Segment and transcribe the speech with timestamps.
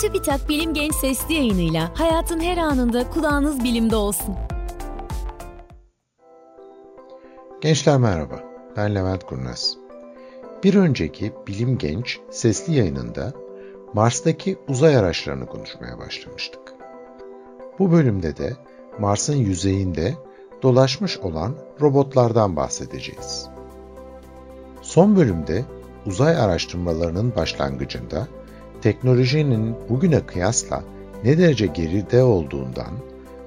[0.00, 4.34] TÜBİTAK Bilim Genç Sesli yayınıyla hayatın her anında kulağınız bilimde olsun.
[7.60, 8.40] Gençler merhaba,
[8.76, 9.76] ben Levent Kurnaz.
[10.64, 13.32] Bir önceki Bilim Genç sesli yayınında
[13.94, 16.74] Mars'taki uzay araçlarını konuşmaya başlamıştık.
[17.78, 18.56] Bu bölümde de
[18.98, 20.14] Mars'ın yüzeyinde
[20.62, 23.48] dolaşmış olan robotlardan bahsedeceğiz.
[24.82, 25.64] Son bölümde
[26.06, 28.28] uzay araştırmalarının başlangıcında
[28.86, 30.82] teknolojinin bugüne kıyasla
[31.24, 32.92] ne derece geride olduğundan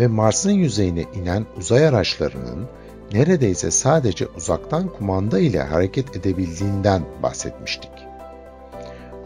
[0.00, 2.68] ve Mars'ın yüzeyine inen uzay araçlarının
[3.12, 7.90] neredeyse sadece uzaktan kumanda ile hareket edebildiğinden bahsetmiştik.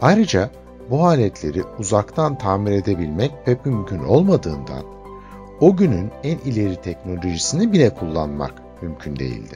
[0.01, 0.49] Ayrıca
[0.89, 4.83] bu aletleri uzaktan tamir edebilmek pek mümkün olmadığından
[5.61, 9.55] o günün en ileri teknolojisini bile kullanmak mümkün değildi.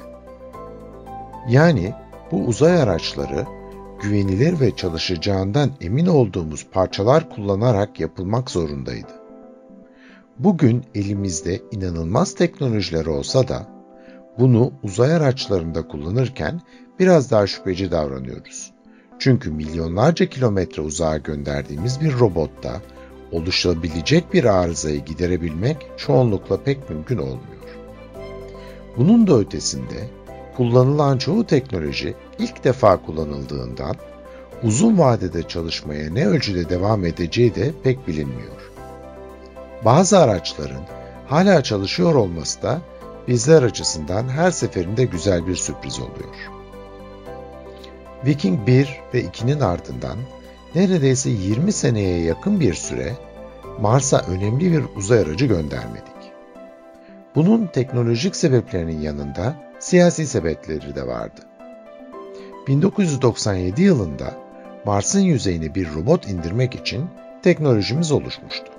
[1.50, 1.94] Yani
[2.32, 3.59] bu uzay araçları
[4.02, 9.12] güvenilir ve çalışacağından emin olduğumuz parçalar kullanarak yapılmak zorundaydı.
[10.40, 13.68] Bugün elimizde inanılmaz teknolojiler olsa da
[14.40, 16.62] bunu uzay araçlarında kullanırken
[17.00, 18.72] biraz daha şüpheci davranıyoruz.
[19.20, 22.82] Çünkü milyonlarca kilometre uzağa gönderdiğimiz bir robotta
[23.32, 27.60] oluşabilecek bir arızayı giderebilmek çoğunlukla pek mümkün olmuyor.
[28.98, 30.10] Bunun da ötesinde
[30.60, 33.96] kullanılan çoğu teknoloji ilk defa kullanıldığından
[34.64, 38.72] uzun vadede çalışmaya ne ölçüde devam edeceği de pek bilinmiyor.
[39.86, 40.84] Bazı araçların
[41.28, 42.82] hala çalışıyor olması da
[43.28, 46.36] bizler açısından her seferinde güzel bir sürpriz oluyor.
[48.26, 50.18] Viking 1 ve 2'nin ardından
[50.76, 53.14] neredeyse 20 seneye yakın bir süre
[53.82, 56.32] Mars'a önemli bir uzay aracı göndermedik.
[57.36, 61.42] Bunun teknolojik sebeplerinin yanında siyasi sebepleri de vardı.
[62.68, 64.34] 1997 yılında
[64.86, 67.06] Mars'ın yüzeyine bir robot indirmek için
[67.44, 68.72] teknolojimiz oluşmuştu.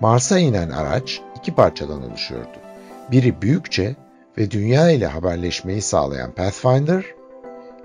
[0.00, 2.58] Mars'a inen araç iki parçadan oluşuyordu.
[3.10, 3.96] Biri büyükçe
[4.38, 7.04] ve dünya ile haberleşmeyi sağlayan Pathfinder,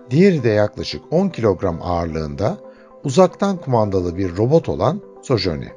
[0.10, 2.58] diğeri de yaklaşık 10 kilogram ağırlığında
[3.04, 5.72] uzaktan kumandalı bir robot olan Sojourner.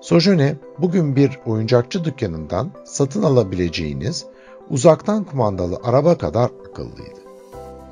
[0.00, 4.26] Sojourner, bugün bir oyuncakçı dükkanından satın alabileceğiniz
[4.70, 7.20] uzaktan kumandalı araba kadar akıllıydı.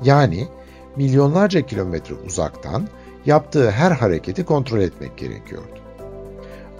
[0.03, 0.47] Yani
[0.95, 2.87] milyonlarca kilometre uzaktan
[3.25, 5.79] yaptığı her hareketi kontrol etmek gerekiyordu.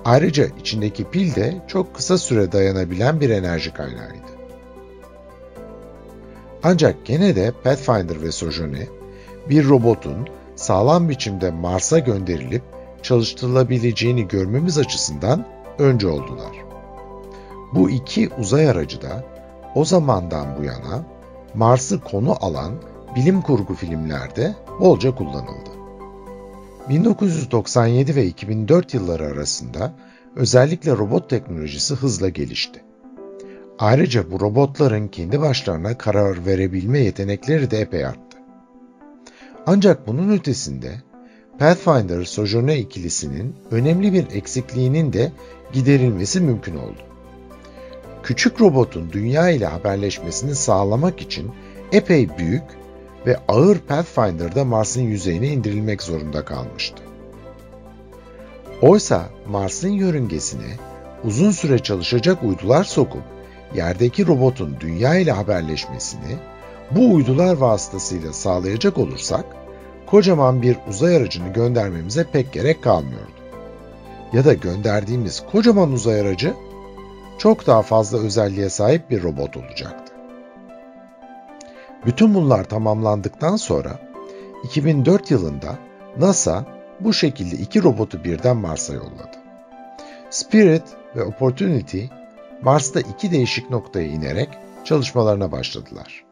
[0.05, 4.35] Ayrıca içindeki pil de çok kısa süre dayanabilen bir enerji kaynağıydı.
[6.63, 8.87] Ancak gene de Pathfinder ve Sojourner
[9.49, 12.63] bir robotun sağlam biçimde Mars'a gönderilip
[13.03, 15.45] çalıştırılabileceğini görmemiz açısından
[15.79, 16.51] önce oldular.
[17.73, 19.34] Bu iki uzay aracı da
[19.75, 21.05] o zamandan bu yana
[21.53, 22.73] Mars'ı konu alan
[23.15, 25.69] bilim kurgu filmlerde bolca kullanıldı.
[26.89, 29.93] 1997 ve 2004 yılları arasında
[30.35, 32.83] özellikle robot teknolojisi hızla gelişti.
[33.79, 38.37] Ayrıca bu robotların kendi başlarına karar verebilme yetenekleri de epey arttı.
[39.65, 40.91] Ancak bunun ötesinde
[41.59, 45.31] Pathfinder-Sojourner ikilisinin önemli bir eksikliğinin de
[45.73, 47.14] giderilmesi mümkün oldu.
[48.25, 51.51] Küçük robotun dünya ile haberleşmesini sağlamak için
[51.91, 52.63] epey büyük
[53.25, 57.03] ve ağır Pathfinder'da Mars'ın yüzeyine indirilmek zorunda kalmıştı.
[58.81, 60.77] Oysa Mars'ın yörüngesine
[61.23, 63.23] uzun süre çalışacak uydular sokup
[63.75, 66.37] yerdeki robotun dünya ile haberleşmesini
[66.91, 69.45] bu uydular vasıtasıyla sağlayacak olursak
[70.05, 73.31] kocaman bir uzay aracını göndermemize pek gerek kalmıyordu.
[74.33, 76.53] Ya da gönderdiğimiz kocaman uzay aracı
[77.37, 80.13] çok daha fazla özelliğe sahip bir robot olacaktı.
[82.05, 83.99] Bütün bunlar tamamlandıktan sonra
[84.63, 85.75] 2004 yılında
[86.17, 86.65] NASA
[86.99, 89.37] bu şekilde iki robotu birden Mars'a yolladı.
[90.29, 90.83] Spirit
[91.15, 92.03] ve Opportunity
[92.61, 94.49] Mars'ta iki değişik noktaya inerek
[94.83, 96.25] çalışmalarına başladılar.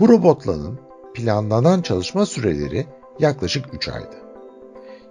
[0.00, 0.80] Bu robotların
[1.14, 2.86] planlanan çalışma süreleri
[3.18, 4.16] yaklaşık 3 aydı.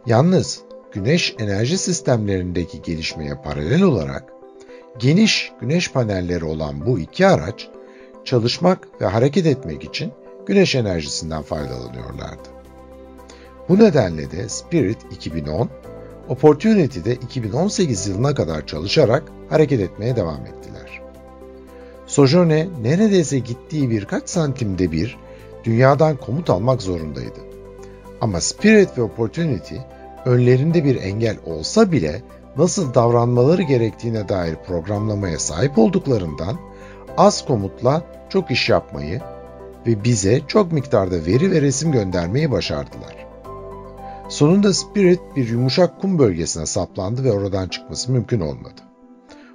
[0.06, 0.62] Yalnız
[0.92, 4.36] güneş enerji sistemlerindeki gelişmeye paralel olarak
[4.99, 7.67] geniş güneş panelleri olan bu iki araç
[8.26, 10.11] çalışmak ve hareket etmek için
[10.46, 12.49] güneş enerjisinden faydalanıyorlardı.
[13.70, 15.70] Bu nedenle de Spirit 2010,
[16.29, 21.02] Opportunity de 2018 yılına kadar çalışarak hareket etmeye devam ettiler.
[22.08, 25.17] Sojourner neredeyse gittiği birkaç santimde bir
[25.64, 27.40] dünyadan komut almak zorundaydı.
[28.22, 29.76] Ama Spirit ve Opportunity
[30.26, 32.22] önlerinde bir engel olsa bile
[32.58, 36.58] nasıl davranmaları gerektiğine dair programlamaya sahip olduklarından
[37.18, 39.22] az komutla çok iş yapmayı
[39.88, 43.28] ve bize çok miktarda veri ve resim göndermeyi başardılar.
[44.30, 48.82] Sonunda Spirit bir yumuşak kum bölgesine saplandı ve oradan çıkması mümkün olmadı.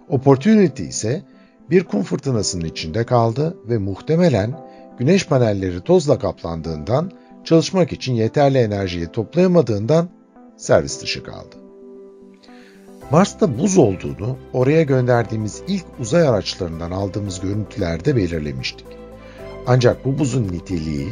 [0.09, 1.23] Opportunity ise
[1.71, 4.61] bir kum fırtınasının içinde kaldı ve muhtemelen
[4.99, 7.11] güneş panelleri tozla kaplandığından
[7.45, 10.09] çalışmak için yeterli enerjiyi toplayamadığından
[10.57, 11.62] servis dışı kaldı.
[13.13, 18.87] Mars'ta buz olduğunu oraya gönderdiğimiz ilk uzay araçlarından aldığımız görüntülerde belirlemiştik.
[19.67, 21.09] Ancak bu buzun niteliği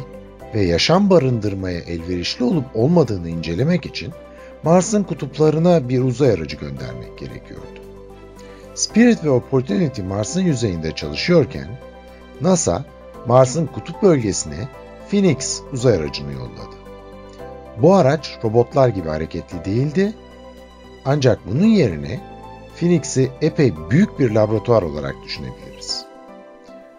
[0.55, 4.13] ve yaşam barındırmaya elverişli olup olmadığını incelemek için
[4.63, 7.79] Mars'ın kutuplarına bir uzay aracı göndermek gerekiyordu.
[8.75, 11.67] Spirit ve Opportunity Mars'ın yüzeyinde çalışıyorken
[12.41, 12.85] NASA
[13.27, 14.67] Mars'ın kutup bölgesine
[15.11, 16.75] Phoenix uzay aracını yolladı.
[17.81, 20.13] Bu araç robotlar gibi hareketli değildi
[21.05, 22.19] ancak bunun yerine
[22.75, 26.05] Phoenix'i epey büyük bir laboratuvar olarak düşünebiliriz.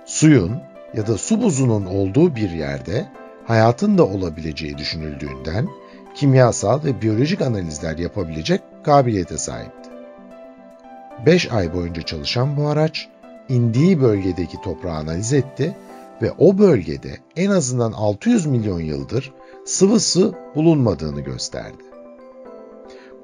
[0.04, 0.56] Suyun
[0.94, 3.08] ya da su buzunun olduğu bir yerde
[3.44, 5.68] hayatın da olabileceği düşünüldüğünden
[6.14, 9.90] kimyasal ve biyolojik analizler yapabilecek kabiliyete sahipti.
[11.26, 13.08] 5 ay boyunca çalışan bu araç
[13.48, 15.76] indiği bölgedeki toprağı analiz etti
[16.22, 19.32] ve o bölgede en azından 600 milyon yıldır
[19.66, 21.91] sıvı su bulunmadığını gösterdi.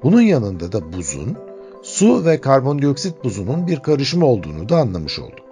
[0.03, 1.37] Bunun yanında da buzun,
[1.83, 5.45] su ve karbondioksit buzunun bir karışımı olduğunu da anlamış olduk.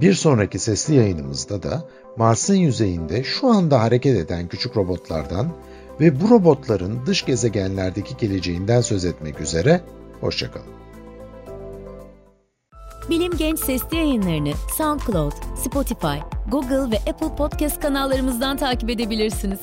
[0.00, 1.84] Bir sonraki sesli yayınımızda da
[2.16, 5.48] Mars'ın yüzeyinde şu anda hareket eden küçük robotlardan
[6.00, 9.80] ve bu robotların dış gezegenlerdeki geleceğinden söz etmek üzere,
[10.20, 10.66] hoşçakalın.
[13.10, 16.18] Bilim Genç Sesli yayınlarını SoundCloud, Spotify,
[16.50, 19.60] Google ve Apple Podcast kanallarımızdan takip edebilirsiniz.